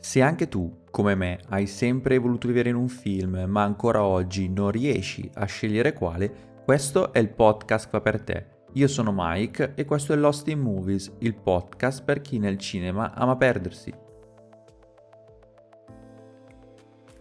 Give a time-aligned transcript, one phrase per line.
[0.00, 4.48] Se anche tu, come me, hai sempre voluto vivere in un film, ma ancora oggi
[4.48, 8.46] non riesci a scegliere quale, questo è il podcast che fa per te.
[8.74, 13.12] Io sono Mike e questo è Lost in Movies, il podcast per chi nel cinema
[13.14, 13.92] ama perdersi.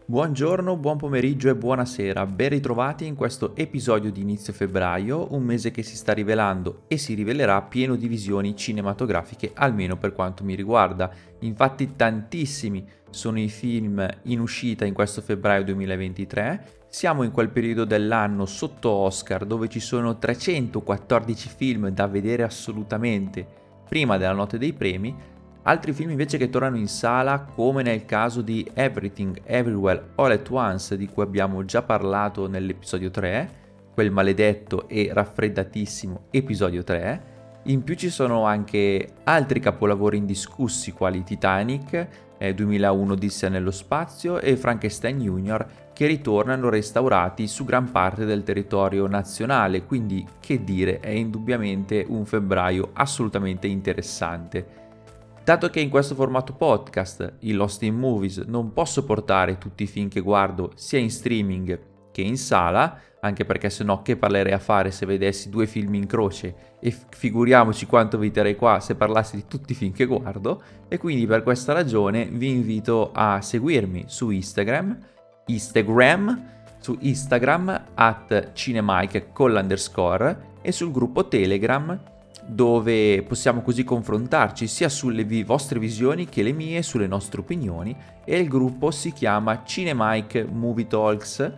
[0.09, 5.69] Buongiorno, buon pomeriggio e buonasera, ben ritrovati in questo episodio di inizio febbraio, un mese
[5.69, 10.55] che si sta rivelando e si rivelerà pieno di visioni cinematografiche, almeno per quanto mi
[10.55, 11.11] riguarda.
[11.39, 17.83] Infatti tantissimi sono i film in uscita in questo febbraio 2023, siamo in quel periodo
[17.83, 23.45] dell'anno sotto Oscar dove ci sono 314 film da vedere assolutamente
[23.89, 25.13] prima della notte dei premi,
[25.67, 30.49] Altri film invece che tornano in sala, come nel caso di Everything Everywhere All at
[30.49, 33.49] Once, di cui abbiamo già parlato nell'episodio 3,
[33.93, 37.35] quel maledetto e raffreddatissimo episodio 3.
[37.63, 44.39] In più ci sono anche altri capolavori indiscussi quali Titanic, eh, 2001 Odissea nello spazio
[44.39, 45.65] e Frankenstein Jr.
[45.91, 52.25] che ritornano restaurati su gran parte del territorio nazionale, quindi che dire, è indubbiamente un
[52.25, 54.85] febbraio assolutamente interessante.
[55.47, 59.87] Dato che in questo formato podcast, il Lost in Movies, non posso portare tutti i
[59.87, 61.79] film che guardo sia in streaming
[62.11, 66.05] che in sala, anche perché sennò che parlerei a fare se vedessi due film in
[66.05, 66.75] croce?
[66.81, 70.61] E figuriamoci quanto vi terrei qua se parlassi di tutti i film che guardo.
[70.89, 74.99] E quindi per questa ragione vi invito a seguirmi su Instagram,
[75.45, 76.45] Instagram,
[76.81, 82.15] su Instagram at cinemike con l'underscore e sul gruppo Telegram
[82.47, 87.95] dove possiamo così confrontarci sia sulle vi- vostre visioni che le mie, sulle nostre opinioni
[88.23, 91.51] e il gruppo si chiama Cinemike Movie Talks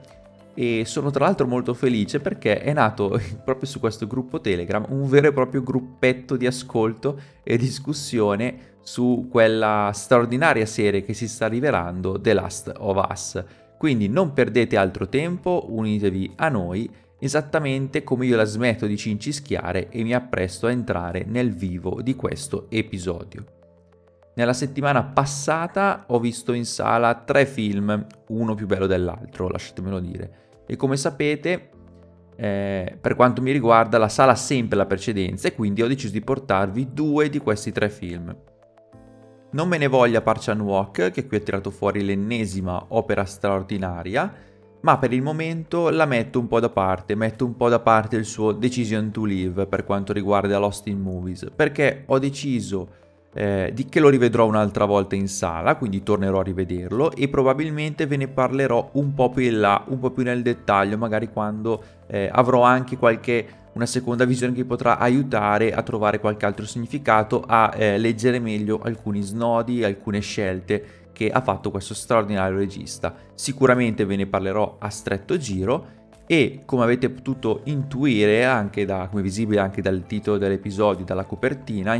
[0.55, 5.07] e sono tra l'altro molto felice perché è nato proprio su questo gruppo Telegram un
[5.07, 11.47] vero e proprio gruppetto di ascolto e discussione su quella straordinaria serie che si sta
[11.47, 13.43] rivelando The Last of Us.
[13.77, 16.89] Quindi non perdete altro tempo, unitevi a noi
[17.19, 22.15] esattamente come io la smetto di cincischiare e mi appresto a entrare nel vivo di
[22.15, 23.57] questo episodio.
[24.35, 30.33] Nella settimana passata ho visto in sala tre film, uno più bello dell'altro, lasciatemelo dire.
[30.65, 31.69] E come sapete,
[32.37, 36.13] eh, per quanto mi riguarda, la sala ha sempre la precedenza e quindi ho deciso
[36.13, 38.33] di portarvi due di questi tre film.
[39.51, 44.31] Non me ne voglia Parch and Walk, che qui ha tirato fuori l'ennesima opera straordinaria,
[44.81, 48.15] ma per il momento la metto un po' da parte, metto un po' da parte
[48.15, 52.87] il suo Decision to Live per quanto riguarda Lost in Movies, perché ho deciso
[53.33, 58.07] eh, di che lo rivedrò un'altra volta in sala, quindi tornerò a rivederlo e probabilmente
[58.07, 61.83] ve ne parlerò un po' più in là, un po' più nel dettaglio, magari quando
[62.07, 67.43] eh, avrò anche qualche una seconda visione che potrà aiutare a trovare qualche altro significato,
[67.45, 70.83] a eh, leggere meglio alcuni snodi, alcune scelte
[71.19, 73.13] che ha fatto questo straordinario regista.
[73.33, 79.21] Sicuramente ve ne parlerò a stretto giro e come avete potuto intuire anche da, come
[79.21, 81.93] visibile anche dal titolo dell'episodio, dalla copertina,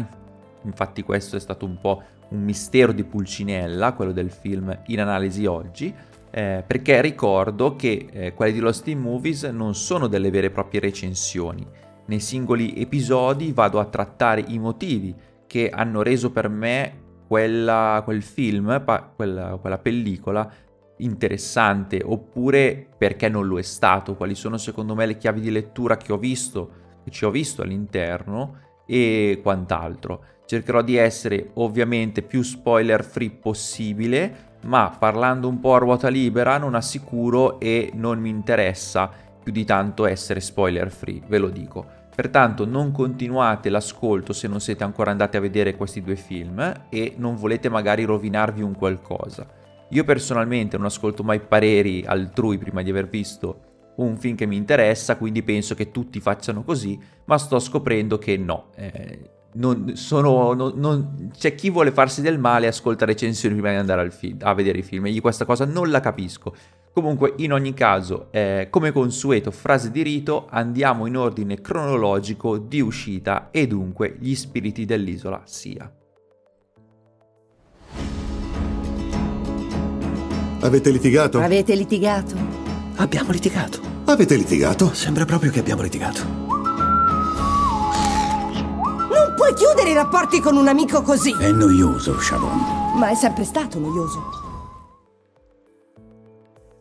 [0.62, 5.46] infatti questo è stato un po' un mistero di Pulcinella, quello del film in analisi
[5.46, 5.94] oggi,
[6.32, 10.52] eh, perché ricordo che eh, quelli di Lost in Movies non sono delle vere e
[10.52, 11.68] proprie recensioni.
[12.06, 15.14] Nei singoli episodi vado a trattare i motivi
[15.46, 16.99] che hanno reso per me
[17.30, 20.52] quella, quel film, pa, quella, quella pellicola
[20.98, 25.96] interessante oppure perché non lo è stato, quali sono secondo me le chiavi di lettura
[25.96, 26.72] che ho visto,
[27.04, 30.24] che ci ho visto all'interno e quant'altro.
[30.48, 36.58] Cercherò di essere ovviamente più spoiler free possibile, ma parlando un po' a ruota libera
[36.58, 39.08] non assicuro e non mi interessa
[39.44, 41.99] più di tanto essere spoiler free, ve lo dico.
[42.20, 47.14] Pertanto non continuate l'ascolto se non siete ancora andati a vedere questi due film e
[47.16, 49.48] non volete magari rovinarvi un qualcosa.
[49.92, 54.58] Io personalmente non ascolto mai pareri altrui prima di aver visto un film che mi
[54.58, 58.66] interessa, quindi penso che tutti facciano così, ma sto scoprendo che no.
[58.76, 59.20] Eh,
[59.54, 63.78] non, sono, non, non, c'è chi vuole farsi del male e ascolta recensioni prima di
[63.78, 66.54] andare film, a vedere i film io questa cosa non la capisco.
[67.00, 72.82] Comunque, in ogni caso, eh, come consueto, frase di rito, andiamo in ordine cronologico di
[72.82, 75.90] uscita e dunque gli spiriti dell'isola sia.
[80.60, 81.40] Avete litigato?
[81.40, 82.36] Avete litigato?
[82.98, 83.80] Abbiamo litigato.
[84.04, 84.94] Avete litigato?
[84.94, 86.22] Sembra proprio che abbiamo litigato.
[89.08, 91.34] Non puoi chiudere i rapporti con un amico così!
[91.40, 92.98] È noioso, Sharon.
[92.98, 94.39] Ma è sempre stato noioso.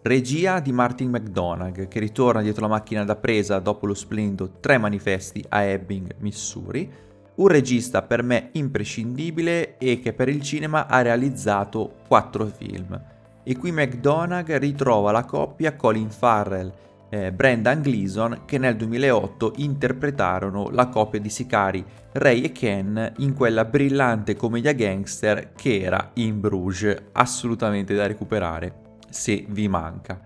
[0.03, 4.79] Regia di Martin McDonagh, che ritorna dietro la macchina da presa dopo lo splendido Tre
[4.79, 6.89] manifesti a Ebbing, Missouri.
[7.35, 13.01] Un regista per me imprescindibile e che per il cinema ha realizzato quattro film.
[13.43, 16.73] E qui McDonagh ritrova la coppia Colin Farrell
[17.09, 23.35] e Brendan Gleeson che nel 2008 interpretarono la coppia di sicari Ray e Ken in
[23.35, 30.21] quella brillante commedia gangster che era In Bruges, assolutamente da recuperare se vi manca.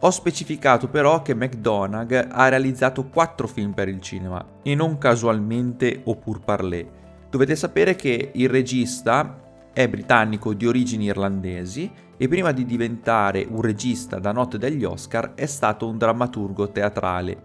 [0.00, 6.02] Ho specificato però che McDonagh ha realizzato 4 film per il cinema e non casualmente
[6.04, 6.88] o pur parlé.
[7.30, 9.42] Dovete sapere che il regista
[9.72, 15.34] è britannico di origini irlandesi e prima di diventare un regista da notte degli Oscar
[15.34, 17.42] è stato un drammaturgo teatrale.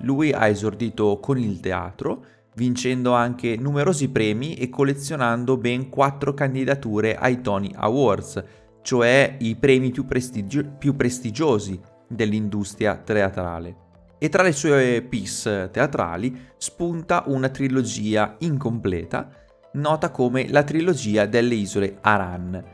[0.00, 2.24] Lui ha esordito con il teatro,
[2.54, 8.42] vincendo anche numerosi premi e collezionando ben 4 candidature ai Tony Awards,
[8.86, 13.74] cioè i premi più, prestigio- più prestigiosi dell'industria teatrale.
[14.16, 19.28] E tra le sue piece teatrali spunta una trilogia incompleta,
[19.72, 22.64] nota come la trilogia delle isole Aran,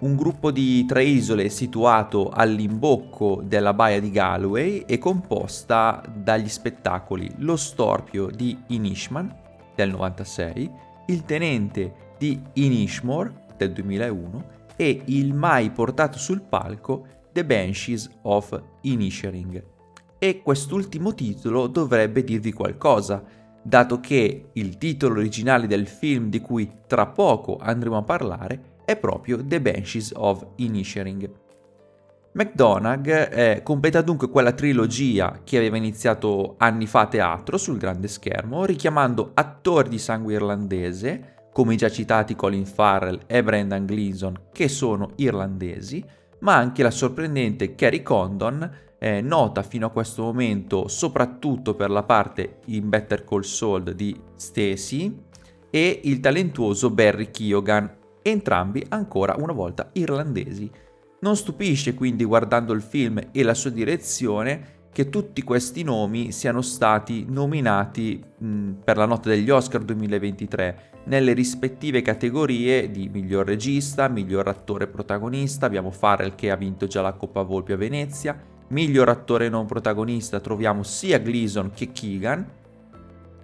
[0.00, 7.30] un gruppo di tre isole situato all'imbocco della baia di Galway e composta dagli spettacoli
[7.36, 9.32] Lo Storpio di Inishman
[9.76, 10.70] del 96,
[11.06, 18.60] Il Tenente di Inishmore del 2001 e il mai portato sul palco The Banshees of
[18.80, 19.62] Inisherin.
[20.18, 23.22] E quest'ultimo titolo dovrebbe dirvi qualcosa,
[23.62, 28.96] dato che il titolo originale del film di cui tra poco andremo a parlare è
[28.96, 31.30] proprio The Banshees of Inisherin.
[32.32, 38.08] McDonagh eh, completa dunque quella trilogia che aveva iniziato anni fa a teatro sul grande
[38.08, 44.48] schermo, richiamando attori di sangue irlandese, come i già citati Colin Farrell e Brendan Gleeson,
[44.52, 46.02] che sono irlandesi,
[46.40, 52.04] ma anche la sorprendente Carrie Condon, eh, nota fino a questo momento soprattutto per la
[52.04, 55.14] parte in Better Call Saul di Stacy,
[55.70, 57.90] e il talentuoso Barry Keoghan,
[58.22, 60.70] entrambi ancora una volta irlandesi.
[61.20, 66.60] Non stupisce quindi guardando il film e la sua direzione che tutti questi nomi siano
[66.60, 74.08] stati nominati mh, per la notte degli Oscar 2023 nelle rispettive categorie di miglior regista,
[74.08, 78.38] miglior attore protagonista, abbiamo Farrell che ha vinto già la Coppa Volpi a Venezia,
[78.68, 82.46] miglior attore non protagonista troviamo sia Gleason che Keegan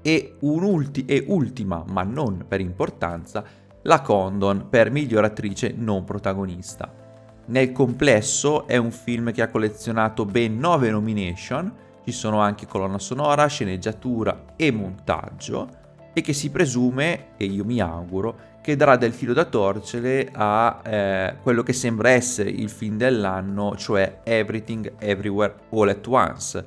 [0.00, 3.44] e, un'ulti- e ultima, ma non per importanza,
[3.82, 6.92] la Condon per miglior attrice non protagonista.
[7.46, 11.72] Nel complesso è un film che ha collezionato ben 9 nomination,
[12.04, 15.77] ci sono anche colonna sonora, sceneggiatura e montaggio,
[16.18, 20.80] e che si presume, e io mi auguro, che darà del filo da torcere a
[20.84, 26.66] eh, quello che sembra essere il film dell'anno, cioè Everything Everywhere All at Once,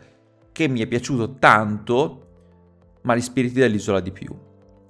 [0.53, 2.27] che mi è piaciuto tanto,
[3.01, 4.33] ma Gli spiriti dell'isola di più.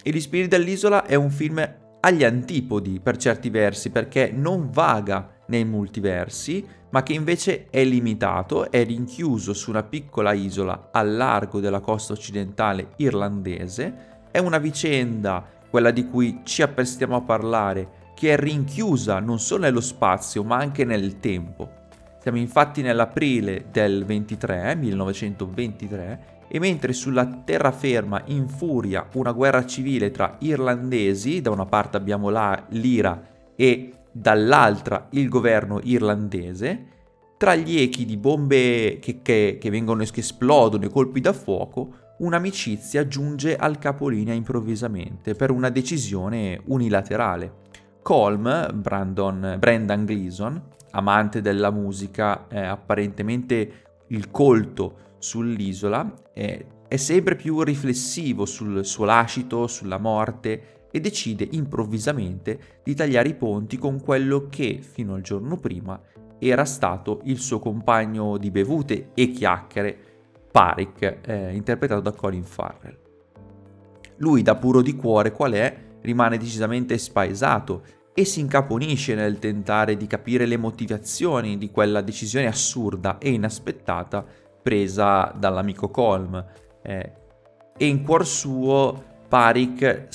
[0.02, 1.68] E Gli spiriti dell'isola è un film
[2.00, 8.70] agli antipodi per certi versi, perché non vaga nei multiversi, ma che invece è limitato,
[8.70, 14.11] è rinchiuso su una piccola isola al largo della costa occidentale irlandese.
[14.32, 19.64] È una vicenda, quella di cui ci apprestiamo a parlare, che è rinchiusa non solo
[19.64, 21.70] nello spazio, ma anche nel tempo.
[22.22, 30.38] Siamo infatti nell'aprile del 23, 1923, e mentre sulla terraferma infuria una guerra civile tra
[30.40, 33.22] irlandesi, da una parte abbiamo la, l'Ira
[33.54, 36.86] e dall'altra il governo irlandese,
[37.42, 42.14] tra gli echi di bombe che, che, che vengono che esplodono e colpi da fuoco,
[42.20, 47.52] un'amicizia giunge al capolinea improvvisamente per una decisione unilaterale.
[48.04, 53.72] Colm, Brandon, Brendan Gleeson, amante della musica, eh, apparentemente
[54.10, 61.48] il colto sull'isola, eh, è sempre più riflessivo sul suo lascito, sulla morte e decide
[61.50, 66.00] improvvisamente di tagliare i ponti con quello che fino al giorno prima
[66.50, 69.98] era stato il suo compagno di bevute e chiacchiere,
[70.52, 72.98] Parik, eh, interpretato da Colin Farrell.
[74.18, 77.84] Lui, da puro di cuore qual è, rimane decisamente spaesato
[78.14, 84.26] e si incaponisce nel tentare di capire le motivazioni di quella decisione assurda e inaspettata
[84.62, 86.44] presa dall'amico Colm.
[86.82, 87.14] Eh,
[87.78, 90.08] e in cuor suo Parik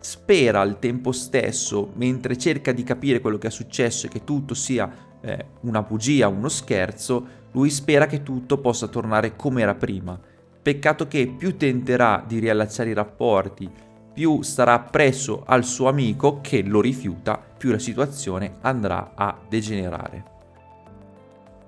[0.00, 4.54] spera al tempo stesso, mentre cerca di capire quello che è successo e che tutto
[4.54, 10.18] sia eh, una bugia, uno scherzo, lui spera che tutto possa tornare come era prima.
[10.62, 13.70] Peccato che più tenterà di riallacciare i rapporti,
[14.12, 20.30] più starà appresso al suo amico che lo rifiuta, più la situazione andrà a degenerare.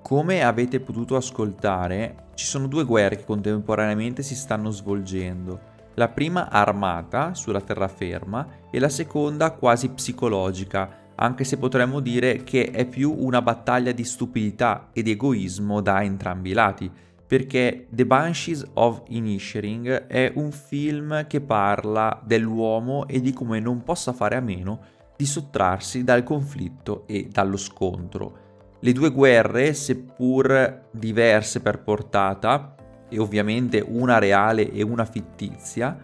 [0.02, 6.50] Come avete potuto ascoltare, ci sono due guerre che contemporaneamente si stanno svolgendo la prima
[6.50, 13.14] armata sulla terraferma e la seconda quasi psicologica, anche se potremmo dire che è più
[13.16, 16.90] una battaglia di stupidità ed egoismo da entrambi i lati,
[17.26, 23.82] perché The Banshees of Inisherin è un film che parla dell'uomo e di come non
[23.82, 24.80] possa fare a meno
[25.16, 28.42] di sottrarsi dal conflitto e dallo scontro.
[28.80, 32.74] Le due guerre, seppur diverse per portata,
[33.08, 35.96] e ovviamente una reale e una fittizia,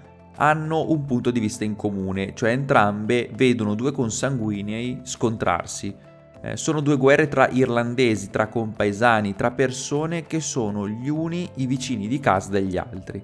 [0.43, 5.95] hanno un punto di vista in comune, cioè entrambe vedono due consanguinei scontrarsi.
[6.43, 11.67] Eh, sono due guerre tra irlandesi, tra compaesani, tra persone che sono gli uni i
[11.67, 13.23] vicini di casa degli altri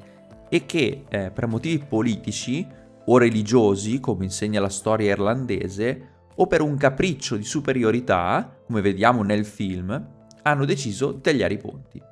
[0.49, 2.66] e che eh, per motivi politici
[3.06, 9.23] o religiosi, come insegna la storia irlandese, o per un capriccio di superiorità, come vediamo
[9.23, 10.08] nel film,
[10.42, 12.02] hanno deciso di tagliare i ponti.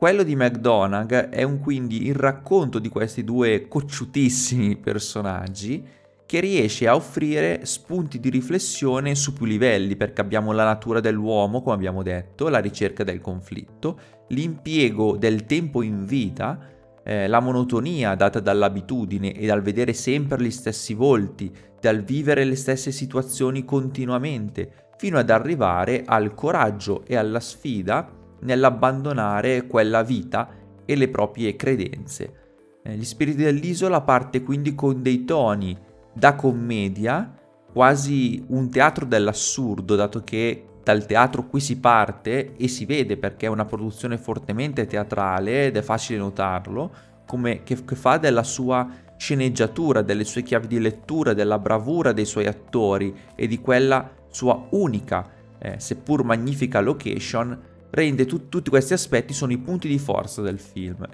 [0.00, 5.86] Quello di McDonagh è un, quindi il racconto di questi due cocciutissimi personaggi
[6.24, 11.60] che riesce a offrire spunti di riflessione su più livelli, perché abbiamo la natura dell'uomo,
[11.60, 16.58] come abbiamo detto, la ricerca del conflitto, l'impiego del tempo in vita,
[17.04, 22.56] eh, la monotonia data dall'abitudine e dal vedere sempre gli stessi volti, dal vivere le
[22.56, 30.48] stesse situazioni continuamente, fino ad arrivare al coraggio e alla sfida nell'abbandonare quella vita
[30.84, 32.34] e le proprie credenze.
[32.82, 35.76] Eh, gli spiriti dell'isola parte quindi con dei toni
[36.12, 37.34] da commedia,
[37.72, 43.46] quasi un teatro dell'assurdo, dato che dal teatro qui si parte e si vede perché
[43.46, 46.90] è una produzione fortemente teatrale ed è facile notarlo,
[47.26, 52.24] come che, che fa della sua sceneggiatura, delle sue chiavi di lettura, della bravura dei
[52.24, 55.28] suoi attori e di quella sua unica,
[55.58, 57.56] eh, seppur magnifica location,
[57.90, 61.06] rende tu- tutti questi aspetti sono i punti di forza del film.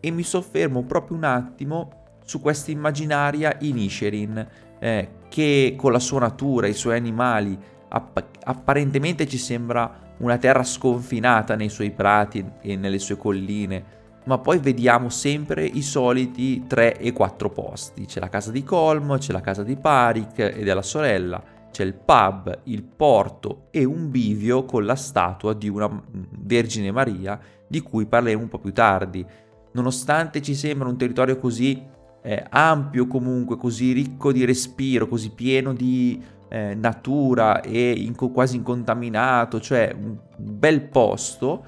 [0.00, 4.46] E mi soffermo proprio un attimo su questa immaginaria Inisherin,
[4.78, 7.56] eh, che con la sua natura, i suoi animali,
[7.88, 14.38] app- apparentemente ci sembra una terra sconfinata nei suoi prati e nelle sue colline, ma
[14.38, 18.06] poi vediamo sempre i soliti 3 e 4 posti.
[18.06, 21.42] C'è la casa di Colm, c'è la casa di Parik e della sorella,
[21.74, 25.90] c'è il pub, il porto e un bivio con la statua di una
[26.38, 29.26] Vergine Maria di cui parleremo un po' più tardi.
[29.72, 31.82] Nonostante ci sembra un territorio così
[32.22, 38.54] eh, ampio comunque, così ricco di respiro, così pieno di eh, natura e in, quasi
[38.54, 41.64] incontaminato, cioè un bel posto,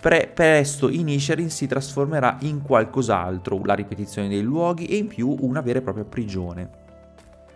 [0.00, 5.60] pre- presto Inisherin si trasformerà in qualcos'altro, la ripetizione dei luoghi e in più una
[5.60, 6.79] vera e propria prigione.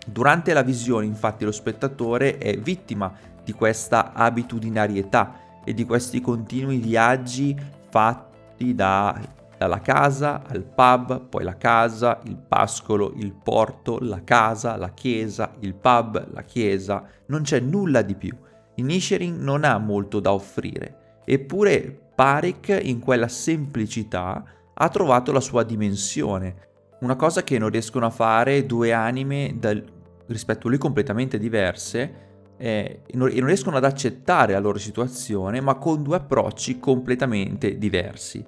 [0.04, 6.78] Durante la visione infatti lo spettatore è vittima di questa abitudinarietà e di questi continui
[6.78, 7.56] viaggi
[7.88, 9.18] fatti da,
[9.56, 15.54] dalla casa al pub, poi la casa, il pascolo, il porto, la casa, la chiesa,
[15.60, 18.36] il pub, la chiesa, non c'è nulla di più.
[18.76, 24.44] Inisherin non ha molto da offrire, eppure Parik in quella semplicità
[24.74, 29.84] ha trovato la sua dimensione, una cosa che non riescono a fare due anime dal,
[30.26, 35.74] rispetto a lui completamente diverse eh, e non riescono ad accettare la loro situazione, ma
[35.76, 38.44] con due approcci completamente diversi.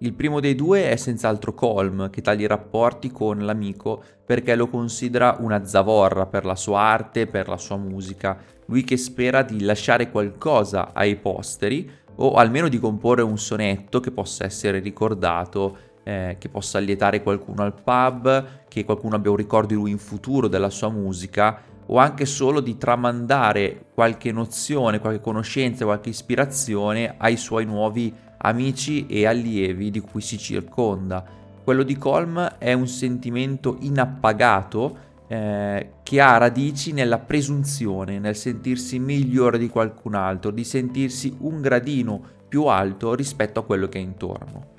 [0.00, 4.68] Il primo dei due è senz'altro Colm, che taglia i rapporti con l'amico perché lo
[4.68, 9.62] considera una zavorra per la sua arte, per la sua musica, lui che spera di
[9.62, 16.36] lasciare qualcosa ai posteri, o almeno di comporre un sonetto che possa essere ricordato, eh,
[16.38, 20.46] che possa allietare qualcuno al pub, che qualcuno abbia un ricordo di lui in futuro
[20.46, 27.36] della sua musica, o anche solo di tramandare qualche nozione, qualche conoscenza, qualche ispirazione ai
[27.36, 31.24] suoi nuovi amici e allievi di cui si circonda.
[31.64, 39.00] Quello di Colm è un sentimento inappagato eh, che ha radici nella presunzione, nel sentirsi
[39.00, 44.02] migliore di qualcun altro, di sentirsi un gradino più alto rispetto a quello che è
[44.02, 44.74] intorno.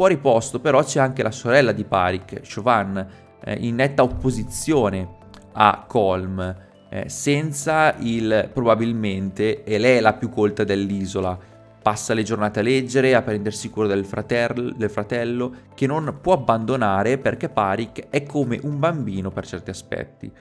[0.00, 3.06] Fuori posto però c'è anche la sorella di Parik, Chauvin,
[3.44, 5.16] eh, in netta opposizione
[5.52, 6.56] a Colm,
[6.88, 11.38] eh, senza il probabilmente, e lei è la più colta dell'isola,
[11.82, 16.32] passa le giornate a leggere, a prendersi cura del, fratel- del fratello, che non può
[16.32, 20.32] abbandonare perché Parik è come un bambino per certi aspetti.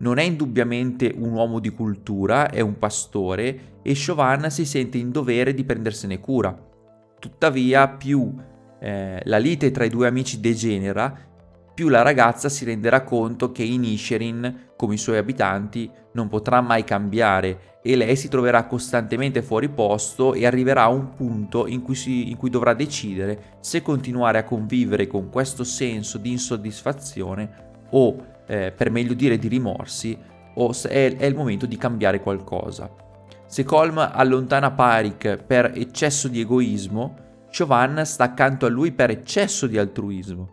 [0.00, 5.10] Non è indubbiamente un uomo di cultura, è un pastore e Chauvin si sente in
[5.10, 6.54] dovere di prendersene cura.
[7.18, 8.34] Tuttavia, più
[8.86, 11.12] eh, la lite tra i due amici degenera,
[11.74, 16.84] più la ragazza si renderà conto che Inisherin, come i suoi abitanti, non potrà mai
[16.84, 21.96] cambiare e lei si troverà costantemente fuori posto e arriverà a un punto in cui,
[21.96, 28.16] si, in cui dovrà decidere se continuare a convivere con questo senso di insoddisfazione o,
[28.46, 30.16] eh, per meglio dire, di rimorsi,
[30.54, 32.88] o se è, è il momento di cambiare qualcosa.
[33.46, 37.25] Se Colm allontana Parik per eccesso di egoismo,
[37.56, 40.50] Chauvin sta accanto a lui per eccesso di altruismo.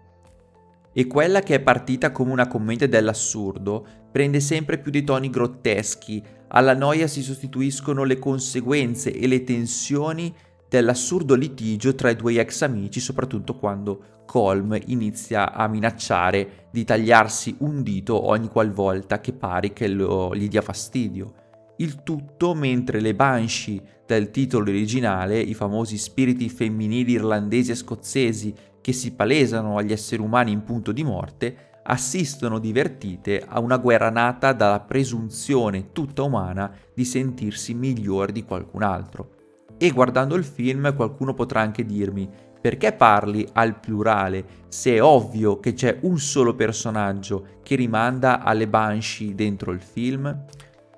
[0.93, 6.23] E quella che è partita come una commedia dell'assurdo prende sempre più dei toni grotteschi,
[6.47, 10.33] alla noia si sostituiscono le conseguenze e le tensioni
[10.69, 17.57] dell'assurdo litigio tra i due ex amici, soprattutto quando Colm inizia a minacciare di tagliarsi
[17.59, 21.33] un dito ogni qualvolta che pare che lo, gli dia fastidio.
[21.77, 28.53] Il tutto mentre le Banshee del titolo originale, i famosi spiriti femminili irlandesi e scozzesi
[28.79, 34.09] che si palesano agli esseri umani in punto di morte, assistono divertite a una guerra
[34.09, 39.29] nata dalla presunzione tutta umana di sentirsi migliore di qualcun altro.
[39.77, 42.29] E guardando il film qualcuno potrà anche dirmi
[42.61, 48.69] perché parli al plurale se è ovvio che c'è un solo personaggio che rimanda alle
[48.69, 50.45] Banshee dentro il film?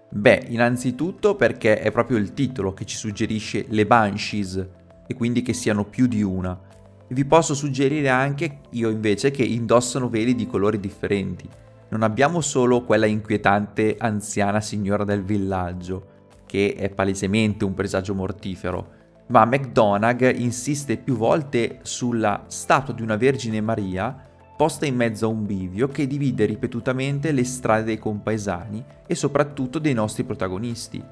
[0.09, 4.67] Beh, innanzitutto perché è proprio il titolo che ci suggerisce le Banshees
[5.07, 6.73] e quindi che siano più di una
[7.07, 11.47] vi posso suggerire anche io invece che indossano veli di colori differenti.
[11.89, 16.13] Non abbiamo solo quella inquietante anziana signora del villaggio,
[16.47, 18.93] che è palesemente un presagio mortifero,
[19.27, 24.23] ma McDonagh insiste più volte sulla statua di una Vergine Maria
[24.55, 29.79] posta in mezzo a un bivio che divide ripetutamente le strade dei compaesani e soprattutto
[29.79, 31.03] dei nostri protagonisti.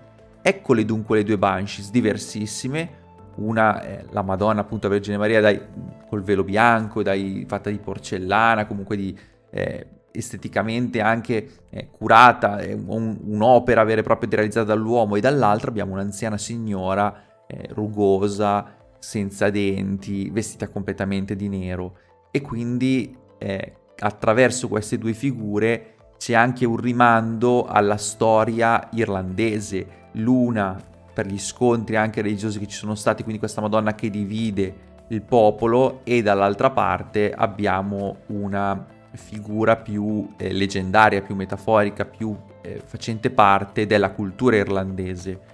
[0.41, 3.01] Eccole dunque le due Banshees diversissime,
[3.35, 5.59] una è la Madonna appunto Vergine Maria dai,
[6.07, 9.17] col velo bianco, dai, fatta di porcellana, comunque di,
[9.49, 15.15] eh, esteticamente anche eh, curata, un, un'opera vera e propria realizzata dall'uomo.
[15.15, 21.97] E dall'altra abbiamo un'anziana signora eh, rugosa, senza denti, vestita completamente di nero.
[22.31, 30.01] E quindi eh, attraverso queste due figure c'è anche un rimando alla storia irlandese.
[30.13, 30.81] L'una
[31.13, 35.21] per gli scontri anche religiosi che ci sono stati, quindi questa Madonna che divide il
[35.21, 43.29] popolo e dall'altra parte abbiamo una figura più eh, leggendaria, più metaforica, più eh, facente
[43.29, 45.51] parte della cultura irlandese.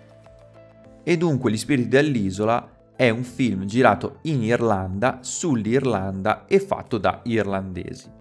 [1.04, 7.22] E dunque Gli spiriti dell'isola è un film girato in Irlanda, sull'Irlanda e fatto da
[7.24, 8.12] irlandesi.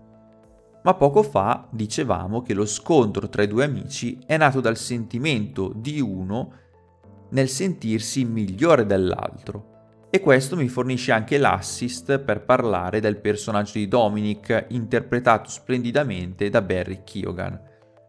[0.85, 5.73] Ma poco fa dicevamo che lo scontro tra i due amici è nato dal sentimento
[5.75, 6.53] di uno
[7.31, 10.07] nel sentirsi migliore dell'altro.
[10.11, 16.63] E questo mi fornisce anche l'assist per parlare del personaggio di Dominic, interpretato splendidamente da
[16.63, 17.61] Barry Keoghan.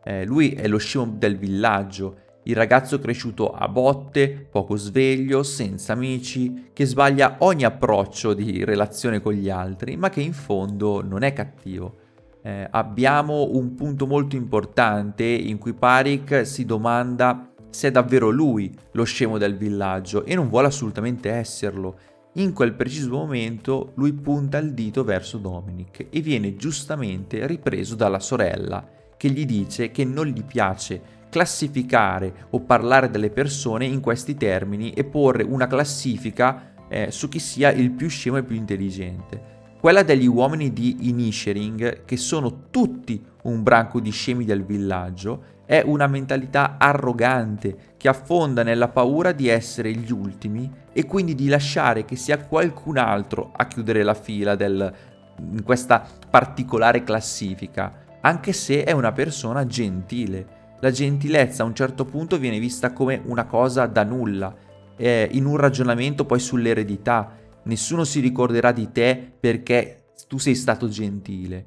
[0.03, 5.93] Eh, lui è lo scemo del villaggio, il ragazzo cresciuto a botte, poco sveglio, senza
[5.93, 11.21] amici, che sbaglia ogni approccio di relazione con gli altri, ma che in fondo non
[11.21, 11.97] è cattivo.
[12.41, 18.75] Eh, abbiamo un punto molto importante in cui Parik si domanda se è davvero lui
[18.93, 21.99] lo scemo del villaggio e non vuole assolutamente esserlo.
[22.33, 28.19] In quel preciso momento lui punta il dito verso Dominic e viene giustamente ripreso dalla
[28.19, 34.35] sorella che gli dice che non gli piace classificare o parlare delle persone in questi
[34.35, 39.57] termini e porre una classifica eh, su chi sia il più scemo e più intelligente.
[39.79, 45.81] Quella degli uomini di Inishering, che sono tutti un branco di scemi del villaggio, è
[45.85, 52.03] una mentalità arrogante che affonda nella paura di essere gli ultimi e quindi di lasciare
[52.03, 54.93] che sia qualcun altro a chiudere la fila del,
[55.37, 60.57] in questa particolare classifica, anche se è una persona gentile.
[60.81, 64.55] La gentilezza a un certo punto viene vista come una cosa da nulla,
[64.95, 67.35] eh, in un ragionamento poi sull'eredità.
[67.63, 71.65] Nessuno si ricorderà di te perché tu sei stato gentile.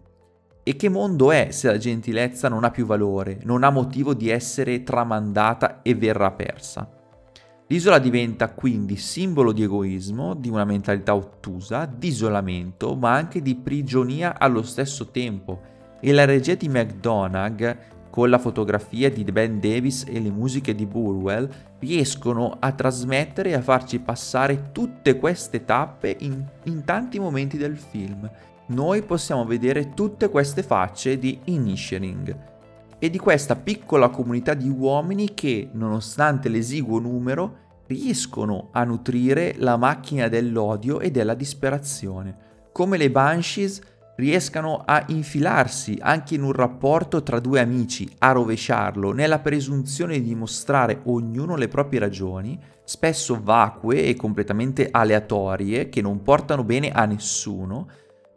[0.63, 4.29] E che mondo è se la gentilezza non ha più valore, non ha motivo di
[4.31, 6.89] essere tramandata e verrà persa?
[7.67, 13.57] L'isola diventa quindi simbolo di egoismo, di una mentalità ottusa, di isolamento, ma anche di
[13.57, 15.61] prigionia allo stesso tempo.
[16.01, 17.79] E la regia di McDonagh,
[18.13, 21.49] con la fotografia di Ben Davis e le musiche di Burwell,
[21.79, 27.79] riescono a trasmettere e a farci passare tutte queste tappe in, in tanti momenti del
[27.79, 28.31] film
[28.73, 32.51] noi possiamo vedere tutte queste facce di Inishering
[32.99, 39.77] e di questa piccola comunità di uomini che, nonostante l'esiguo numero, riescono a nutrire la
[39.77, 42.37] macchina dell'odio e della disperazione.
[42.73, 43.81] Come le Banshees,
[44.23, 50.29] riescano a infilarsi anche in un rapporto tra due amici, a rovesciarlo, nella presunzione di
[50.29, 57.05] dimostrare ognuno le proprie ragioni, spesso vacue e completamente aleatorie, che non portano bene a
[57.05, 57.89] nessuno,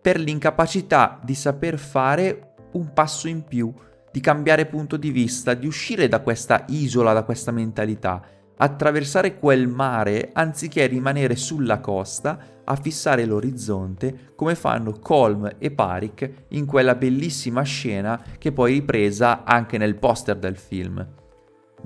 [0.02, 3.72] per l'incapacità di saper fare un passo in più,
[4.12, 8.24] di cambiare punto di vista, di uscire da questa isola, da questa mentalità,
[8.58, 16.46] attraversare quel mare anziché rimanere sulla costa a fissare l'orizzonte come fanno Colm e Parik
[16.50, 21.06] in quella bellissima scena che poi ripresa anche nel poster del film.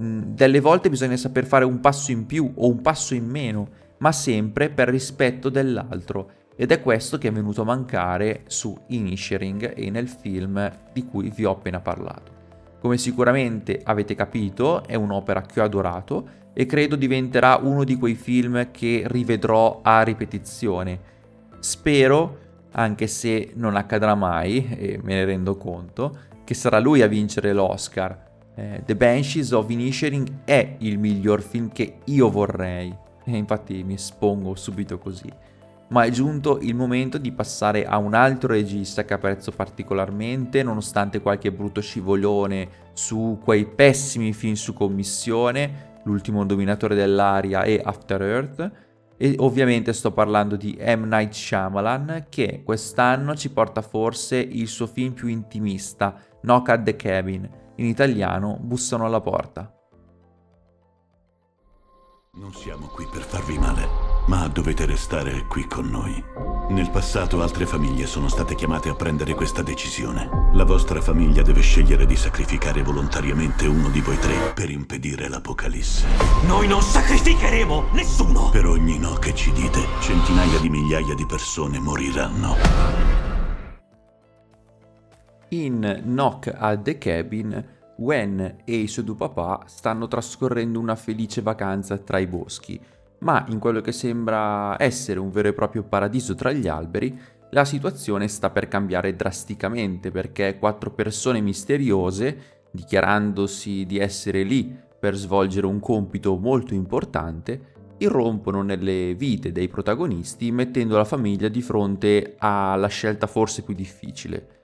[0.01, 3.67] Mm, delle volte bisogna saper fare un passo in più o un passo in meno,
[3.97, 9.73] ma sempre per rispetto dell'altro ed è questo che è venuto a mancare su Inishering
[9.77, 12.37] e nel film di cui vi ho appena parlato.
[12.79, 16.27] Come sicuramente avete capito, è un'opera che ho adorato
[16.59, 20.99] e credo diventerà uno di quei film che rivedrò a ripetizione.
[21.59, 22.37] Spero,
[22.71, 27.53] anche se non accadrà mai, e me ne rendo conto, che sarà lui a vincere
[27.53, 28.27] l'Oscar.
[28.55, 32.93] Eh, The Banshees of Inisherin è il miglior film che io vorrei,
[33.23, 35.31] e infatti mi espongo subito così
[35.89, 41.19] ma è giunto il momento di passare a un altro regista che apprezzo particolarmente, nonostante
[41.19, 48.71] qualche brutto scivolone su quei pessimi film su commissione, l'ultimo dominatore dell'aria e After Earth,
[49.17, 51.03] e ovviamente sto parlando di M.
[51.03, 56.95] Night Shyamalan, che quest'anno ci porta forse il suo film più intimista, Knock at the
[56.95, 59.73] Cabin, in italiano Bussano alla porta.
[62.33, 66.58] Non siamo qui per farvi male ma dovete restare qui con noi.
[66.69, 70.29] Nel passato altre famiglie sono state chiamate a prendere questa decisione.
[70.53, 76.05] La vostra famiglia deve scegliere di sacrificare volontariamente uno di voi tre per impedire l'Apocalisse.
[76.45, 78.51] Noi non sacrificheremo nessuno!
[78.51, 82.55] Per ogni no che ci dite, centinaia di migliaia di persone moriranno.
[85.49, 87.65] In Knock at the Cabin,
[87.97, 92.79] Wen e i suoi due papà stanno trascorrendo una felice vacanza tra i boschi
[93.19, 97.17] ma in quello che sembra essere un vero e proprio paradiso tra gli alberi,
[97.51, 105.15] la situazione sta per cambiare drasticamente perché quattro persone misteriose, dichiarandosi di essere lì per
[105.15, 112.35] svolgere un compito molto importante, irrompono nelle vite dei protagonisti mettendo la famiglia di fronte
[112.37, 114.57] alla scelta forse più difficile.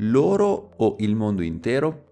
[0.00, 2.05] Loro o il mondo intero?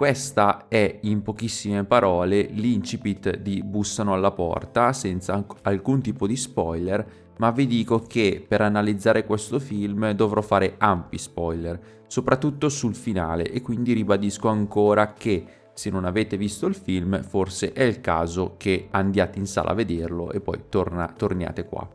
[0.00, 7.34] Questa è in pochissime parole l'incipit di Bussano alla porta, senza alcun tipo di spoiler,
[7.36, 13.50] ma vi dico che per analizzare questo film dovrò fare ampi spoiler, soprattutto sul finale,
[13.50, 18.54] e quindi ribadisco ancora che se non avete visto il film forse è il caso
[18.56, 21.86] che andiate in sala a vederlo e poi torna, torniate qua.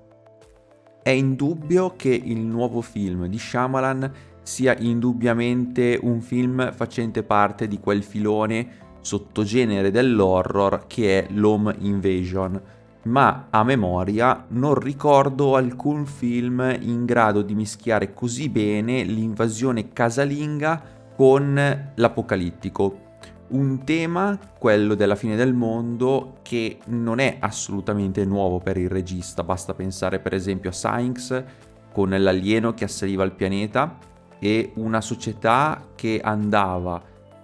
[1.02, 4.12] È indubbio che il nuovo film di Shyamalan
[4.46, 12.62] sia indubbiamente un film facente parte di quel filone sottogenere dell'horror che è l'home invasion,
[13.06, 20.82] ma a memoria non ricordo alcun film in grado di mischiare così bene l'invasione casalinga
[21.16, 23.02] con l'apocalittico.
[23.48, 29.44] Un tema, quello della fine del mondo, che non è assolutamente nuovo per il regista,
[29.44, 31.44] basta pensare per esempio a Sainz
[31.92, 37.02] con l'alieno che assaliva il pianeta, e una società che andava,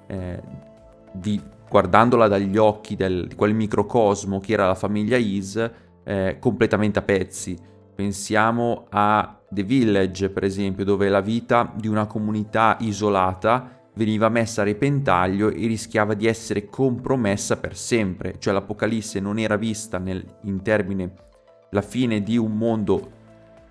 [0.07, 0.41] eh,
[1.11, 5.71] di, guardandola dagli occhi del, di quel microcosmo che era la famiglia Is,
[6.03, 7.57] eh, completamente a pezzi.
[7.95, 14.61] Pensiamo a The Village, per esempio, dove la vita di una comunità isolata veniva messa
[14.61, 20.23] a repentaglio e rischiava di essere compromessa per sempre, cioè l'Apocalisse non era vista nel,
[20.43, 21.13] in termine
[21.71, 23.19] la fine di un mondo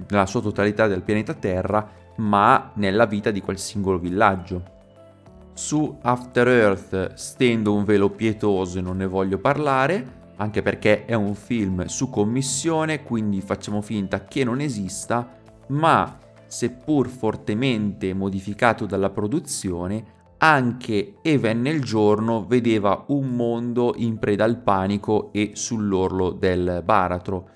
[0.08, 1.88] nella sua totalità del pianeta Terra,
[2.20, 4.78] ma nella vita di quel singolo villaggio.
[5.54, 11.14] Su After Earth stendo un velo pietoso e non ne voglio parlare, anche perché è
[11.14, 19.10] un film su commissione, quindi facciamo finta che non esista, ma seppur fortemente modificato dalla
[19.10, 26.80] produzione, anche Even nel giorno vedeva un mondo in preda al panico e sull'orlo del
[26.84, 27.48] baratro.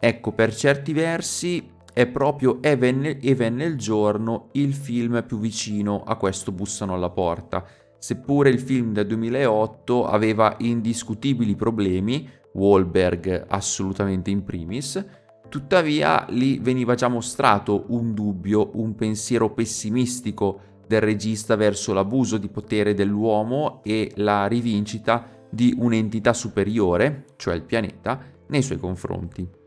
[0.00, 6.16] Ecco, per certi versi è proprio Even, Even nel giorno il film più vicino a
[6.16, 7.64] questo Bussano alla porta.
[7.96, 15.02] Seppure il film del 2008 aveva indiscutibili problemi, Wahlberg assolutamente in primis,
[15.48, 22.48] tuttavia lì veniva già mostrato un dubbio, un pensiero pessimistico del regista verso l'abuso di
[22.48, 29.62] potere dell'uomo e la rivincita di un'entità superiore, cioè il pianeta, nei suoi confronti.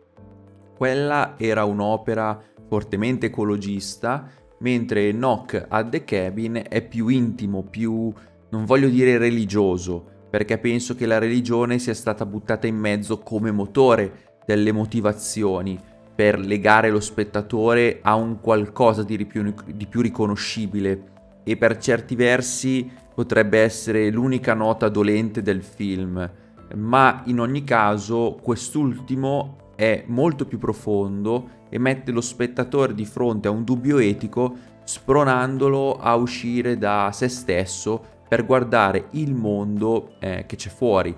[0.77, 8.13] Quella era un'opera fortemente ecologista mentre Knock at the Cabin è più intimo, più,
[8.49, 13.51] non voglio dire religioso, perché penso che la religione sia stata buttata in mezzo come
[13.51, 15.79] motore delle motivazioni
[16.13, 21.15] per legare lo spettatore a un qualcosa di più, di più riconoscibile.
[21.43, 26.31] E per certi versi potrebbe essere l'unica nota dolente del film,
[26.75, 33.47] ma in ogni caso quest'ultimo è molto più profondo e mette lo spettatore di fronte
[33.47, 40.45] a un dubbio etico spronandolo a uscire da se stesso per guardare il mondo eh,
[40.47, 41.15] che c'è fuori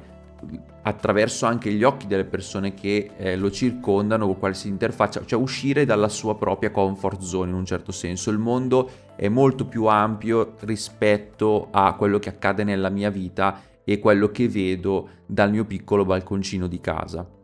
[0.81, 5.39] attraverso anche gli occhi delle persone che eh, lo circondano con quale si interfaccia, cioè
[5.39, 8.31] uscire dalla sua propria comfort zone in un certo senso.
[8.31, 13.99] Il mondo è molto più ampio rispetto a quello che accade nella mia vita e
[13.99, 17.38] quello che vedo dal mio piccolo balconcino di casa.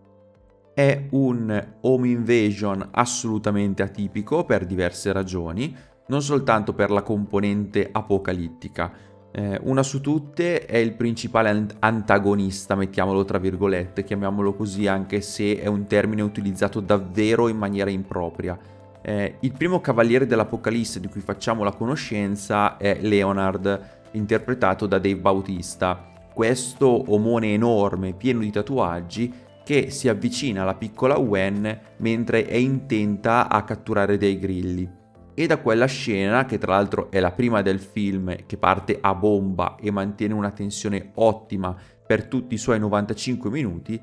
[0.75, 5.73] È un home invasion assolutamente atipico per diverse ragioni,
[6.07, 8.91] non soltanto per la componente apocalittica,
[9.31, 15.61] eh, una su tutte è il principale antagonista, mettiamolo tra virgolette, chiamiamolo così anche se
[15.61, 18.57] è un termine utilizzato davvero in maniera impropria.
[19.01, 25.17] Eh, il primo cavaliere dell'Apocalisse di cui facciamo la conoscenza è Leonard, interpretato da Dave
[25.17, 29.33] Bautista, questo omone enorme, pieno di tatuaggi,
[29.65, 34.88] che si avvicina alla piccola Wen mentre è intenta a catturare dei grilli.
[35.34, 39.15] E da quella scena, che tra l'altro è la prima del film, che parte a
[39.15, 41.75] bomba e mantiene una tensione ottima
[42.06, 43.99] per tutti i suoi 95 minuti,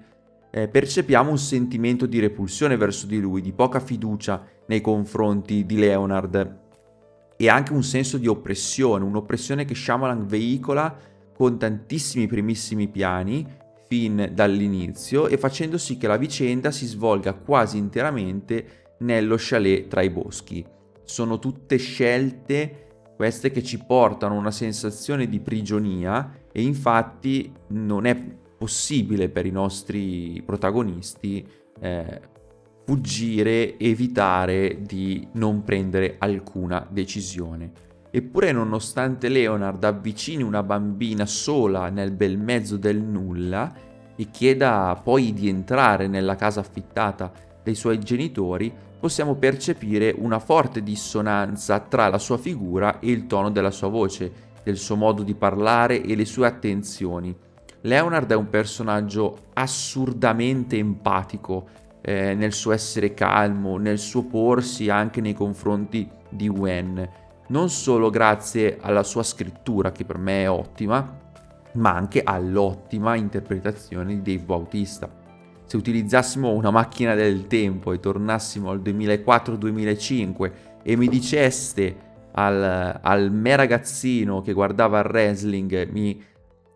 [0.51, 5.79] eh, percepiamo un sentimento di repulsione verso di lui, di poca fiducia nei confronti di
[5.79, 6.59] Leonard.
[7.37, 10.95] E anche un senso di oppressione, un'oppressione che Shyamalan veicola
[11.33, 13.61] con tantissimi primissimi piani
[13.93, 20.01] fin dall'inizio e facendo sì che la vicenda si svolga quasi interamente nello chalet tra
[20.01, 20.65] i boschi
[21.05, 28.07] sono tutte scelte queste che ci portano a una sensazione di prigionia e infatti non
[28.07, 31.47] è possibile per i nostri protagonisti
[31.79, 32.21] eh,
[32.87, 37.92] fuggire, evitare di non prendere alcuna decisione.
[38.15, 43.73] Eppure nonostante Leonard avvicini una bambina sola nel bel mezzo del nulla
[44.15, 47.33] e chieda poi di entrare nella casa affittata
[47.65, 48.71] dai suoi genitori,
[49.01, 54.31] possiamo percepire una forte dissonanza tra la sua figura e il tono della sua voce,
[54.63, 57.35] del suo modo di parlare e le sue attenzioni.
[57.81, 61.67] Leonard è un personaggio assurdamente empatico
[62.03, 67.09] eh, nel suo essere calmo, nel suo porsi anche nei confronti di Wen,
[67.53, 71.21] non solo grazie alla sua scrittura che per me è ottima,
[71.75, 75.09] ma anche all'ottima interpretazione di Dave Bautista.
[75.67, 83.31] Se utilizzassimo una macchina del tempo e tornassimo al 2004-2005 e mi diceste al, al
[83.31, 86.23] me ragazzino che guardava il wrestling, mi,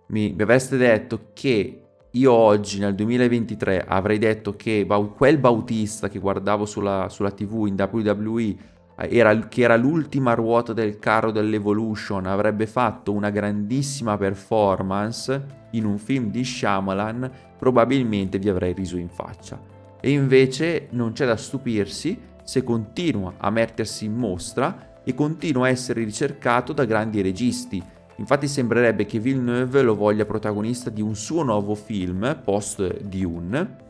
[0.09, 6.19] mi, mi avreste detto che io oggi nel 2023 avrei detto che quel Bautista che
[6.19, 12.67] guardavo sulla, sulla TV in WWE era, che era l'ultima ruota del carro dell'Evolution, avrebbe
[12.67, 19.61] fatto una grandissima performance in un film di Shyamalan, probabilmente vi avrei riso in faccia.
[20.01, 25.71] E invece non c'è da stupirsi se continua a mettersi in mostra e continua a
[25.71, 27.83] essere ricercato da grandi registi.
[28.17, 33.85] Infatti sembrerebbe che Villeneuve lo voglia protagonista di un suo nuovo film, post Dune.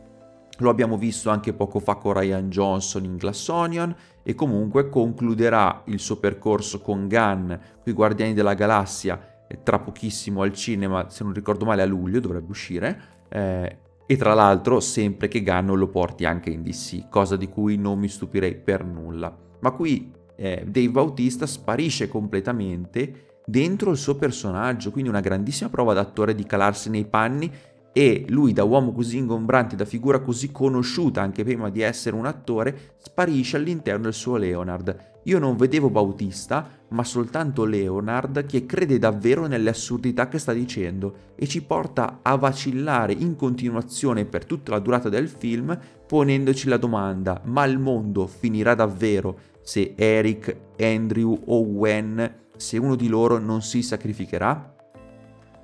[0.59, 5.83] Lo abbiamo visto anche poco fa con Ryan Johnson in Glass Onion e comunque concluderà
[5.85, 11.33] il suo percorso con Gunn, qui Guardiani della Galassia tra pochissimo al cinema, se non
[11.33, 16.25] ricordo male a luglio dovrebbe uscire, eh, e tra l'altro sempre che Gunn lo porti
[16.25, 19.35] anche in DC, cosa di cui non mi stupirei per nulla.
[19.59, 25.93] Ma qui eh, Dave Bautista sparisce completamente dentro il suo personaggio, quindi una grandissima prova
[25.93, 27.51] d'attore di calarsi nei panni
[27.93, 32.25] e lui da uomo così ingombrante, da figura così conosciuta anche prima di essere un
[32.25, 35.15] attore, sparisce all'interno del suo Leonard.
[35.23, 41.33] Io non vedevo Bautista, ma soltanto Leonard che crede davvero nelle assurdità che sta dicendo
[41.35, 46.77] e ci porta a vacillare in continuazione per tutta la durata del film ponendoci la
[46.77, 53.37] domanda ma il mondo finirà davvero se Eric, Andrew o Wen, se uno di loro
[53.37, 54.75] non si sacrificherà?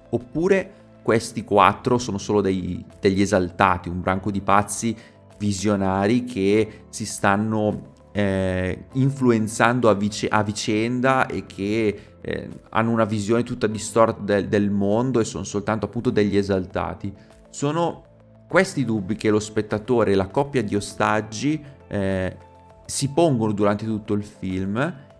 [0.09, 4.95] Oppure questi quattro sono solo dei, degli esaltati, un branco di pazzi
[5.37, 13.05] visionari che si stanno eh, influenzando a, vic- a, vicenda e che eh, hanno una
[13.05, 17.13] visione tutta distorta del, del mondo e sono soltanto appunto degli esaltati.
[17.49, 18.05] Sono
[18.47, 22.37] questi dubbi che lo spettatore e la coppia di ostaggi eh,
[22.85, 24.77] si pongono durante tutto il film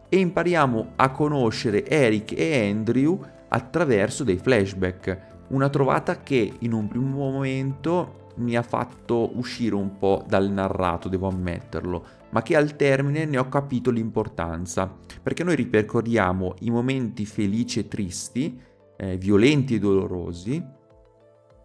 [0.08, 5.32] e impariamo a conoscere Eric e Andrew attraverso dei flashback.
[5.50, 11.10] Una trovata che in un primo momento mi ha fatto uscire un po' dal narrato,
[11.10, 17.26] devo ammetterlo, ma che al termine ne ho capito l'importanza, perché noi ripercorriamo i momenti
[17.26, 18.60] felici e tristi,
[18.98, 20.64] eh, violenti e dolorosi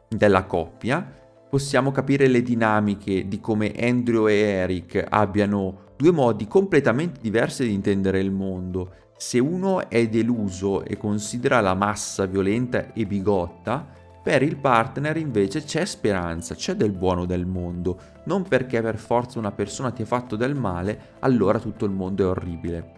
[0.09, 1.07] della coppia,
[1.49, 7.73] possiamo capire le dinamiche di come Andrew e Eric abbiano due modi completamente diversi di
[7.73, 8.93] intendere il mondo.
[9.21, 13.85] Se uno è deluso e considera la massa violenta e bigotta,
[14.23, 19.41] per il partner invece c'è speranza, c'è del buono del mondo, non perché per forza
[19.41, 22.93] una persona ti ha fatto del male, allora tutto il mondo è orribile.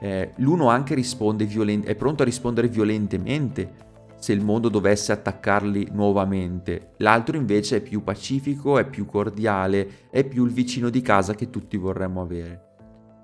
[0.00, 6.92] Eh, l'uno anche violen- è pronto a rispondere violentemente se il mondo dovesse attaccarli nuovamente,
[6.98, 11.50] l'altro invece è più pacifico, è più cordiale, è più il vicino di casa che
[11.50, 12.71] tutti vorremmo avere.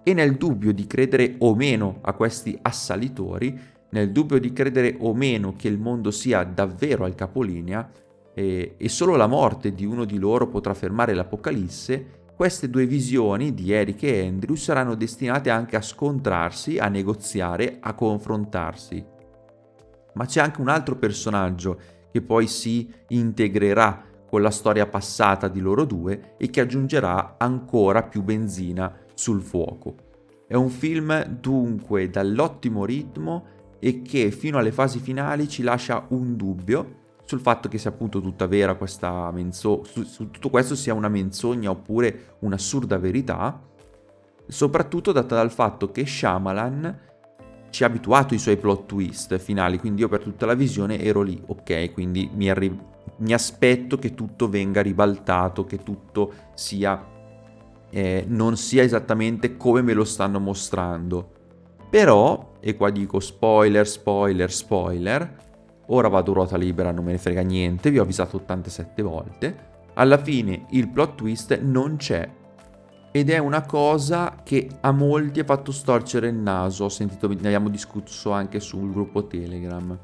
[0.09, 5.13] E nel dubbio di credere o meno a questi assalitori, nel dubbio di credere o
[5.13, 7.91] meno che il mondo sia davvero al capolinea
[8.33, 13.53] e, e solo la morte di uno di loro potrà fermare l'Apocalisse, queste due visioni
[13.53, 19.05] di Eric e Andrew saranno destinate anche a scontrarsi, a negoziare, a confrontarsi.
[20.15, 21.79] Ma c'è anche un altro personaggio
[22.11, 28.05] che poi si integrerà con la storia passata di loro due e che aggiungerà ancora
[28.05, 29.97] più benzina sul fuoco.
[30.47, 36.37] È un film dunque dall'ottimo ritmo e che fino alle fasi finali ci lascia un
[36.37, 40.95] dubbio sul fatto che sia appunto tutta vera questa menzogna, su, su tutto questo sia
[40.95, 43.61] una menzogna oppure un'assurda verità,
[44.47, 47.01] soprattutto data dal fatto che Shyamalan
[47.69, 51.21] ci ha abituato ai suoi plot twist finali, quindi io per tutta la visione ero
[51.21, 52.81] lì, ok, quindi mi, arri-
[53.19, 57.05] mi aspetto che tutto venga ribaltato, che tutto sia,
[57.91, 61.33] eh, non sia esattamente come me lo stanno mostrando.
[61.91, 65.37] Però, e qua dico spoiler, spoiler, spoiler,
[65.87, 70.19] ora vado ruota libera, non me ne frega niente, vi ho avvisato 87 volte, alla
[70.19, 72.37] fine il plot twist non c'è.
[73.11, 77.35] Ed è una cosa che a molti ha fatto storcere il naso, ho sentito, ne
[77.35, 79.99] abbiamo discusso anche sul gruppo Telegram.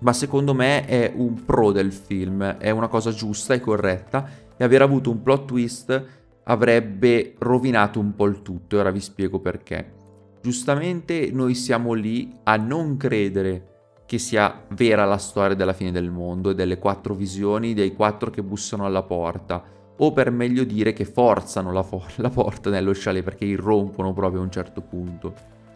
[0.00, 4.64] Ma secondo me è un pro del film, è una cosa giusta e corretta e
[4.64, 6.04] aver avuto un plot twist
[6.48, 9.94] avrebbe rovinato un po' il tutto e ora vi spiego perché.
[10.40, 13.74] Giustamente noi siamo lì a non credere
[14.06, 18.30] che sia vera la storia della fine del mondo e delle quattro visioni dei quattro
[18.30, 19.62] che bussano alla porta,
[19.98, 24.40] o per meglio dire che forzano la, for- la porta nello chalet perché irrompono proprio
[24.40, 25.34] a un certo punto.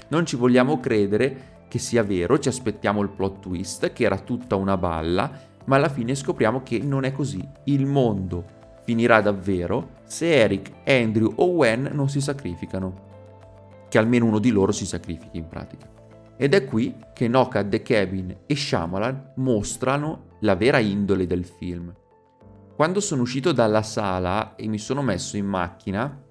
[0.09, 4.55] Non ci vogliamo credere che sia vero, ci aspettiamo il plot twist, che era tutta
[4.55, 5.33] una balla,
[5.65, 7.45] ma alla fine scopriamo che non è così.
[7.65, 8.45] Il mondo
[8.85, 13.09] finirà davvero se Eric, Andrew o Wen non si sacrificano
[13.89, 15.89] che almeno uno di loro si sacrifichi in pratica.
[16.37, 21.95] Ed è qui che Noka, The Cabin e Shyamalan mostrano la vera indole del film.
[22.75, 26.23] Quando sono uscito dalla sala e mi sono messo in macchina,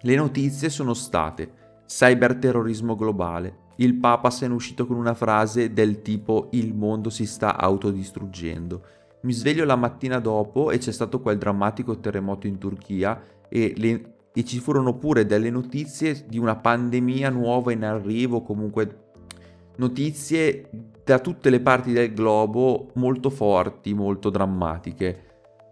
[0.00, 1.52] le notizie sono state
[1.86, 7.08] cyberterrorismo globale, il Papa se ne è uscito con una frase del tipo il mondo
[7.08, 8.82] si sta autodistruggendo.
[9.22, 14.18] Mi sveglio la mattina dopo e c'è stato quel drammatico terremoto in Turchia e le
[14.32, 19.08] e ci furono pure delle notizie di una pandemia nuova in arrivo, comunque
[19.76, 20.68] notizie
[21.04, 25.24] da tutte le parti del globo molto forti, molto drammatiche.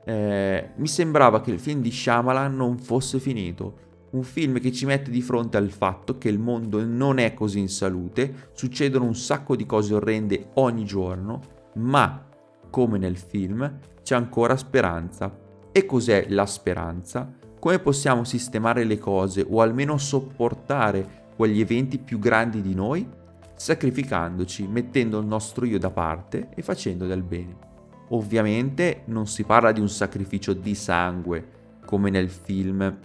[0.04, 3.86] Eh, mi sembrava che il film di Shyamalan non fosse finito.
[4.10, 7.58] Un film che ci mette di fronte al fatto che il mondo non è così
[7.60, 11.40] in salute, succedono un sacco di cose orrende ogni giorno,
[11.74, 12.27] ma,
[12.70, 15.46] come nel film, c'è ancora speranza.
[15.72, 17.38] E cos'è la speranza?
[17.58, 23.06] come possiamo sistemare le cose o almeno sopportare quegli eventi più grandi di noi?
[23.54, 27.66] Sacrificandoci, mettendo il nostro io da parte e facendo del bene.
[28.10, 32.98] Ovviamente non si parla di un sacrificio di sangue, come nel film,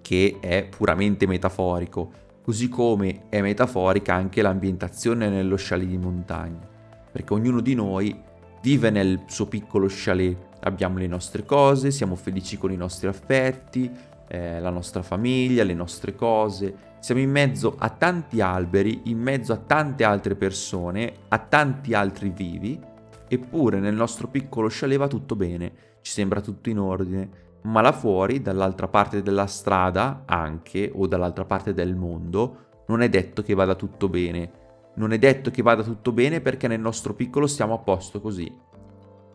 [0.00, 2.10] che è puramente metaforico,
[2.42, 6.66] così come è metaforica anche l'ambientazione nello chalet di montagna,
[7.12, 8.18] perché ognuno di noi
[8.62, 13.90] vive nel suo piccolo chalet abbiamo le nostre cose, siamo felici con i nostri affetti,
[14.28, 16.86] eh, la nostra famiglia, le nostre cose.
[17.00, 22.30] Siamo in mezzo a tanti alberi, in mezzo a tante altre persone, a tanti altri
[22.30, 22.78] vivi,
[23.28, 27.92] eppure nel nostro piccolo chalet va tutto bene, ci sembra tutto in ordine, ma là
[27.92, 33.54] fuori, dall'altra parte della strada, anche, o dall'altra parte del mondo, non è detto che
[33.54, 34.66] vada tutto bene.
[34.98, 38.52] Non è detto che vada tutto bene perché nel nostro piccolo stiamo a posto così.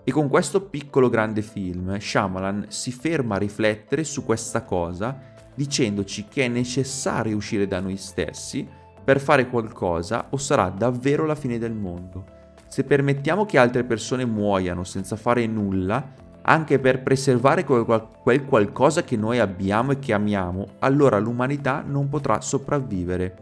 [0.03, 5.17] E con questo piccolo grande film, Shyamalan si ferma a riflettere su questa cosa,
[5.55, 8.67] dicendoci che è necessario uscire da noi stessi
[9.01, 12.25] per fare qualcosa o sarà davvero la fine del mondo.
[12.67, 16.11] Se permettiamo che altre persone muoiano senza fare nulla,
[16.41, 22.41] anche per preservare quel, qualcosa che noi abbiamo e che amiamo, allora l'umanità non potrà
[22.41, 23.37] sopravvivere.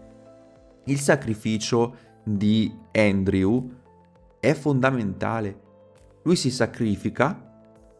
[0.85, 3.69] Il sacrificio di Andrew
[4.39, 5.59] è fondamentale.
[6.23, 7.49] Lui si sacrifica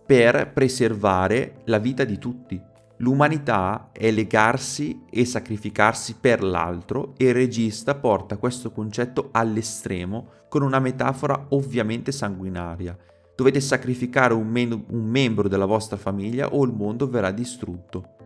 [0.05, 2.61] per preservare la vita di tutti.
[2.97, 10.61] L'umanità è legarsi e sacrificarsi per l'altro e il regista porta questo concetto all'estremo con
[10.61, 12.95] una metafora ovviamente sanguinaria.
[13.36, 18.20] Dovete sacrificare un, men- un membro della vostra famiglia o il mondo verrà distrutto.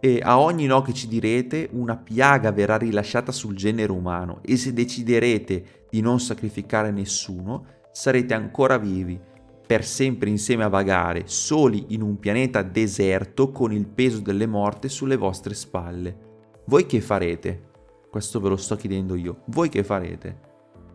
[0.00, 4.56] E a ogni no che ci direte, una piaga verrà rilasciata sul genere umano e
[4.56, 9.18] se deciderete di non sacrificare nessuno, sarete ancora vivi,
[9.66, 14.88] per sempre insieme a vagare, soli in un pianeta deserto con il peso delle morte
[14.88, 16.16] sulle vostre spalle.
[16.66, 17.62] Voi che farete?
[18.10, 19.42] Questo ve lo sto chiedendo io.
[19.46, 20.40] Voi che farete?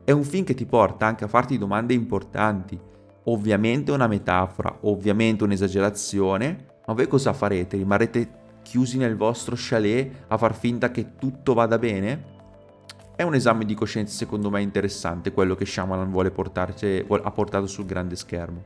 [0.05, 2.79] È un film che ti porta anche a farti domande importanti
[3.25, 7.77] Ovviamente una metafora, ovviamente un'esagerazione, ma voi cosa farete?
[7.77, 12.29] Rimarrete chiusi nel vostro chalet a far finta che tutto vada bene?
[13.15, 17.67] È un esame di coscienza secondo me interessante quello che Shyamalan vuole portarci, ha portato
[17.67, 18.63] sul grande schermo.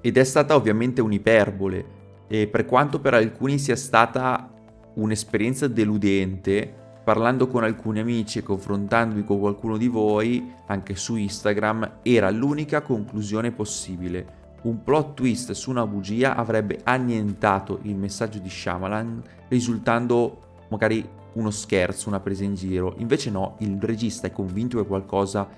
[0.00, 4.48] Ed è stata ovviamente un'iperbole e per quanto per alcuni sia stata
[4.94, 6.72] un'esperienza deludente,
[7.02, 12.82] parlando con alcuni amici e confrontandomi con qualcuno di voi, anche su Instagram, era l'unica
[12.82, 14.39] conclusione possibile.
[14.62, 21.50] Un plot twist su una bugia avrebbe annientato il messaggio di Shyamalan, risultando magari uno
[21.50, 22.94] scherzo, una presa in giro.
[22.98, 25.48] Invece no, il regista è convinto che qualcosa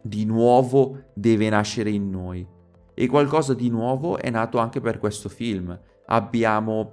[0.00, 2.46] di nuovo deve nascere in noi.
[2.94, 5.78] E qualcosa di nuovo è nato anche per questo film.
[6.06, 6.90] Abbiamo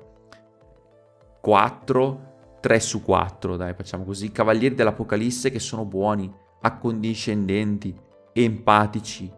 [1.40, 7.94] quattro 3 su 4, dai, facciamo così, cavalieri dell'Apocalisse che sono buoni, accondiscendenti,
[8.32, 9.32] empatici,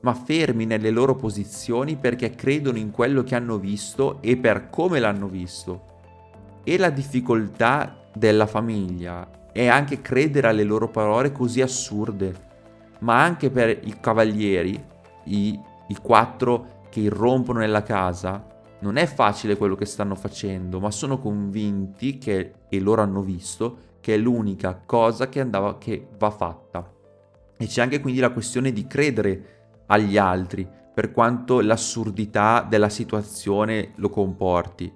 [0.00, 4.98] ma fermi nelle loro posizioni perché credono in quello che hanno visto e per come
[4.98, 5.82] l'hanno visto.
[6.62, 12.44] E la difficoltà della famiglia è anche credere alle loro parole così assurde,
[13.00, 14.82] ma anche per i cavalieri,
[15.24, 20.90] i, i quattro che irrompono nella casa, non è facile quello che stanno facendo, ma
[20.90, 26.30] sono convinti che, e loro hanno visto, che è l'unica cosa che, andava, che va
[26.30, 26.92] fatta.
[27.56, 29.55] E c'è anche quindi la questione di credere
[29.86, 34.92] agli altri, per quanto l'assurdità della situazione lo comporti.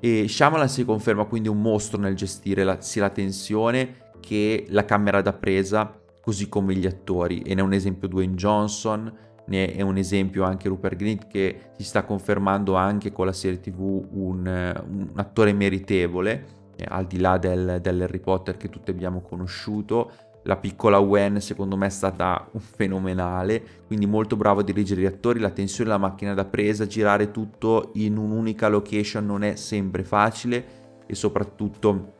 [0.00, 4.84] E Shyamalan si conferma quindi un mostro nel gestire la, sia la tensione che la
[4.84, 7.40] camera da presa, così come gli attori.
[7.42, 9.12] E ne è un esempio Dwayne Johnson,
[9.46, 13.60] ne è un esempio anche Rupert Grint che si sta confermando anche con la serie
[13.60, 14.46] tv un,
[14.88, 16.46] un attore meritevole,
[16.76, 20.12] eh, al di là del, dell'Harry Potter che tutti abbiamo conosciuto.
[20.44, 25.38] La piccola Wen secondo me è stata fenomenale, quindi molto bravo a dirigere gli attori,
[25.38, 30.64] la tensione della macchina da presa, girare tutto in un'unica location non è sempre facile
[31.06, 32.14] e soprattutto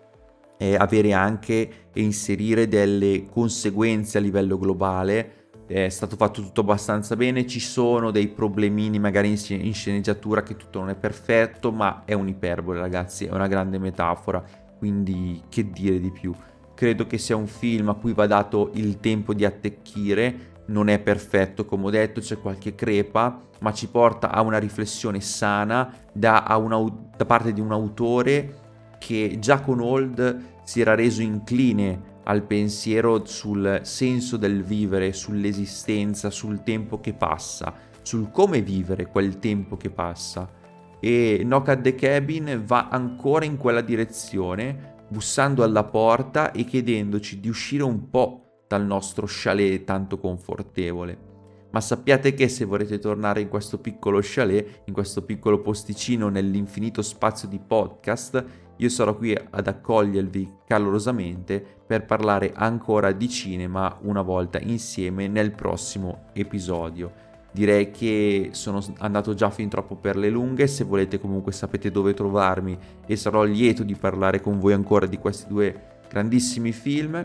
[0.59, 5.41] eh, avere anche e inserire delle conseguenze a livello globale
[5.73, 10.81] è stato fatto tutto abbastanza bene, ci sono dei problemini magari in sceneggiatura che tutto
[10.81, 14.45] non è perfetto, ma è un'iperbole ragazzi, è una grande metafora,
[14.79, 16.35] quindi che dire di più.
[16.83, 20.99] Credo che sia un film a cui va dato il tempo di attecchire, non è
[20.99, 26.45] perfetto come ho detto, c'è qualche crepa, ma ci porta a una riflessione sana da,
[26.61, 26.85] una,
[27.16, 28.57] da parte di un autore
[28.99, 36.30] che già con Old si era reso incline al pensiero sul senso del vivere, sull'esistenza,
[36.30, 37.72] sul tempo che passa,
[38.03, 40.51] sul come vivere quel tempo che passa.
[40.99, 47.39] E Knock at the Cabin va ancora in quella direzione, bussando alla porta e chiedendoci
[47.39, 51.31] di uscire un po' dal nostro chalet tanto confortevole.
[51.71, 57.03] Ma sappiate che se volete tornare in questo piccolo chalet, in questo piccolo posticino nell'infinito
[57.03, 58.45] spazio di podcast,
[58.77, 65.53] io sarò qui ad accogliervi calorosamente per parlare ancora di cinema una volta insieme nel
[65.53, 67.32] prossimo episodio.
[67.53, 72.15] Direi che sono andato già fin troppo per le lunghe, se volete comunque sapete dove
[72.15, 77.25] trovarmi e sarò lieto di parlare con voi ancora di questi due grandissimi film.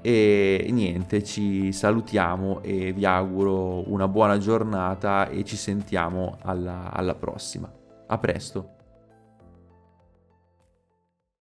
[0.00, 7.14] E niente, ci salutiamo e vi auguro una buona giornata e ci sentiamo alla, alla
[7.14, 7.70] prossima.
[8.06, 8.77] A presto!